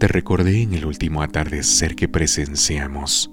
Te 0.00 0.08
recordé 0.08 0.62
en 0.62 0.72
el 0.72 0.86
último 0.86 1.20
atardecer 1.20 1.94
que 1.94 2.08
presenciamos 2.08 3.30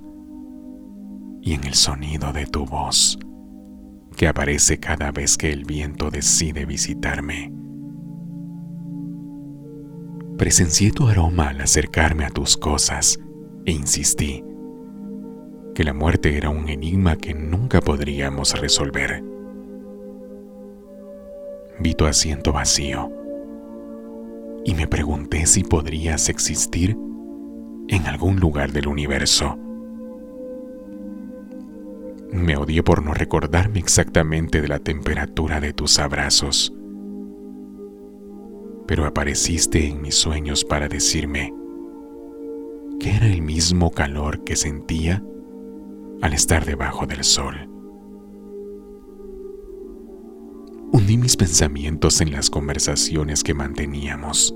y 1.41 1.53
en 1.53 1.63
el 1.63 1.75
sonido 1.75 2.33
de 2.33 2.45
tu 2.45 2.65
voz 2.65 3.17
que 4.17 4.27
aparece 4.27 4.77
cada 4.77 5.11
vez 5.11 5.37
que 5.37 5.49
el 5.53 5.63
viento 5.63 6.11
decide 6.11 6.65
visitarme. 6.65 7.53
Presencié 10.37 10.91
tu 10.91 11.07
aroma 11.07 11.51
al 11.51 11.61
acercarme 11.61 12.25
a 12.25 12.31
tus 12.31 12.57
cosas 12.57 13.17
e 13.65 13.71
insistí 13.71 14.43
que 15.73 15.85
la 15.85 15.93
muerte 15.93 16.35
era 16.35 16.49
un 16.49 16.67
enigma 16.67 17.15
que 17.15 17.33
nunca 17.33 17.79
podríamos 17.79 18.59
resolver. 18.59 19.23
Vi 21.79 21.93
tu 21.93 22.05
asiento 22.05 22.51
vacío 22.51 23.09
y 24.67 24.75
me 24.75 24.85
pregunté 24.85 25.45
si 25.45 25.63
podrías 25.63 26.27
existir 26.27 26.97
en 27.87 28.05
algún 28.05 28.41
lugar 28.41 28.73
del 28.73 28.89
universo. 28.89 29.57
Me 32.33 32.57
odié 32.57 32.83
por 32.83 33.01
no 33.01 33.13
recordarme 33.13 33.79
exactamente 33.79 34.61
de 34.61 34.67
la 34.67 34.79
temperatura 34.79 35.61
de 35.61 35.71
tus 35.71 35.99
abrazos, 35.99 36.73
pero 38.85 39.05
apareciste 39.05 39.87
en 39.87 40.01
mis 40.01 40.15
sueños 40.15 40.65
para 40.65 40.89
decirme 40.89 41.53
que 42.99 43.15
era 43.15 43.27
el 43.27 43.41
mismo 43.41 43.91
calor 43.91 44.43
que 44.43 44.57
sentía 44.57 45.23
al 46.21 46.33
estar 46.33 46.65
debajo 46.65 47.05
del 47.05 47.23
sol. 47.23 47.76
Hundí 51.07 51.19
mis 51.19 51.37
pensamientos 51.37 52.19
en 52.19 52.33
las 52.33 52.49
conversaciones 52.49 53.41
que 53.41 53.53
manteníamos 53.53 54.53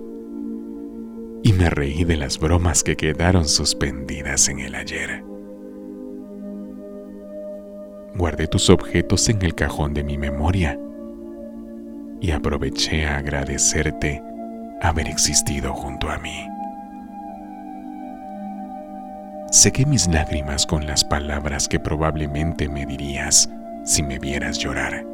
y 1.43 1.53
me 1.53 1.69
reí 1.69 2.03
de 2.03 2.17
las 2.17 2.39
bromas 2.39 2.83
que 2.83 2.97
quedaron 2.97 3.47
suspendidas 3.47 4.49
en 4.49 4.59
el 4.59 4.75
ayer. 4.75 5.23
Guardé 8.17 8.47
tus 8.47 8.69
objetos 8.69 9.29
en 9.29 9.41
el 9.43 9.55
cajón 9.55 9.93
de 9.93 10.03
mi 10.03 10.17
memoria 10.17 10.77
y 12.19 12.31
aproveché 12.31 13.05
a 13.05 13.19
agradecerte 13.19 14.21
haber 14.81 15.07
existido 15.07 15.71
junto 15.71 16.09
a 16.09 16.17
mí. 16.17 16.35
Sequé 19.51 19.85
mis 19.85 20.05
lágrimas 20.09 20.65
con 20.65 20.85
las 20.85 21.05
palabras 21.05 21.69
que 21.69 21.79
probablemente 21.79 22.67
me 22.67 22.85
dirías 22.85 23.49
si 23.85 24.03
me 24.03 24.19
vieras 24.19 24.57
llorar. 24.57 25.10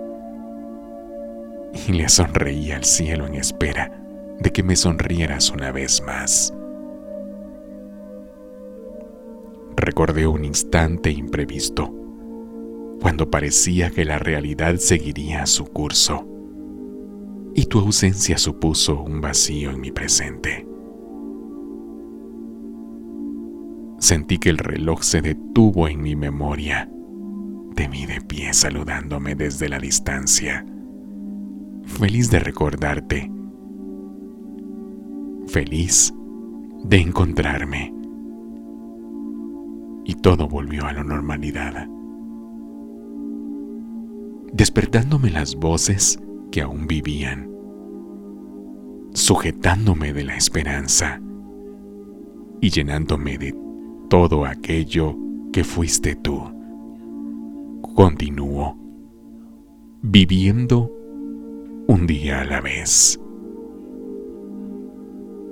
Y 1.73 1.93
le 1.93 2.09
sonreí 2.09 2.71
al 2.71 2.83
cielo 2.83 3.27
en 3.27 3.35
espera 3.35 4.03
de 4.39 4.51
que 4.51 4.63
me 4.63 4.75
sonrieras 4.75 5.49
una 5.49 5.71
vez 5.71 6.01
más. 6.01 6.53
Recordé 9.75 10.27
un 10.27 10.43
instante 10.43 11.11
imprevisto, 11.11 11.93
cuando 12.99 13.29
parecía 13.29 13.91
que 13.91 14.05
la 14.05 14.17
realidad 14.19 14.77
seguiría 14.77 15.45
su 15.45 15.65
curso, 15.65 16.27
y 17.53 17.65
tu 17.65 17.79
ausencia 17.79 18.37
supuso 18.37 19.01
un 19.01 19.21
vacío 19.21 19.71
en 19.71 19.81
mi 19.81 19.91
presente. 19.91 20.67
Sentí 23.99 24.37
que 24.37 24.49
el 24.49 24.59
reloj 24.59 25.01
se 25.01 25.21
detuvo 25.21 25.87
en 25.87 26.01
mi 26.01 26.15
memoria. 26.15 26.89
Te 27.75 27.87
vi 27.87 28.05
de 28.05 28.21
pie 28.21 28.53
saludándome 28.53 29.35
desde 29.35 29.69
la 29.69 29.79
distancia. 29.79 30.65
Feliz 31.87 32.29
de 32.29 32.37
recordarte. 32.37 33.31
Feliz 35.47 36.13
de 36.83 36.97
encontrarme. 36.97 37.91
Y 40.05 40.13
todo 40.15 40.47
volvió 40.47 40.85
a 40.85 40.93
la 40.93 41.03
normalidad. 41.03 41.87
Despertándome 44.53 45.31
las 45.31 45.55
voces 45.55 46.19
que 46.51 46.61
aún 46.61 46.85
vivían. 46.85 47.49
Sujetándome 49.13 50.13
de 50.13 50.23
la 50.23 50.35
esperanza 50.35 51.19
y 52.61 52.69
llenándome 52.69 53.39
de 53.39 53.55
todo 54.07 54.45
aquello 54.45 55.15
que 55.51 55.63
fuiste 55.63 56.15
tú. 56.15 56.43
Continúo 57.95 58.77
viviendo 60.03 60.96
un 61.87 62.05
día 62.05 62.41
a 62.41 62.45
la 62.45 62.61
vez. 62.61 63.19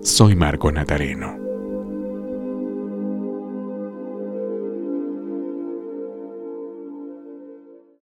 Soy 0.02 0.36
Marco 0.36 0.72
Natareno. 0.72 1.45